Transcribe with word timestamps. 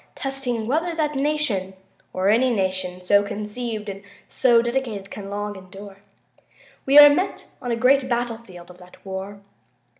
.testing 0.15 0.65
whether 0.65 0.95
that 0.95 1.13
nation, 1.13 1.75
or 2.11 2.27
any 2.29 2.49
nation 2.49 3.03
so 3.03 3.21
conceived 3.21 3.87
and 3.87 4.01
so 4.27 4.59
dedicated... 4.59 5.11
can 5.11 5.29
long 5.29 5.55
endure. 5.55 5.97
We 6.87 6.97
are 6.97 7.07
met 7.07 7.45
on 7.61 7.69
a 7.71 7.75
great 7.75 8.09
battlefield 8.09 8.71
of 8.71 8.79
that 8.79 9.05
war. 9.05 9.41